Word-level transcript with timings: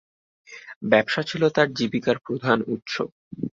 ব্যবসা 0.91 1.21
ছিল 1.23 1.43
তার 1.55 1.67
জীবিকার 1.77 2.17
প্রধান 2.25 2.57
উৎস। 2.73 2.93